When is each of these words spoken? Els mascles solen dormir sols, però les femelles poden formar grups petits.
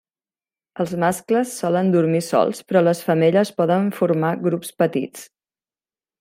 Els 0.83 0.93
mascles 1.03 1.51
solen 1.63 1.91
dormir 1.95 2.21
sols, 2.29 2.63
però 2.71 2.83
les 2.87 3.03
femelles 3.11 3.53
poden 3.61 3.87
formar 4.01 4.33
grups 4.49 4.73
petits. 4.85 5.29